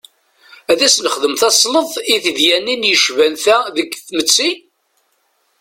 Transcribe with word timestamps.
Ad 0.71 0.79
as-nexdem 0.85 1.33
tasleḍt 1.41 1.95
i 2.13 2.15
tedyanin 2.23 2.87
yecban 2.89 3.33
ta 3.43 3.57
deg 3.75 3.89
tmetti? 4.07 4.51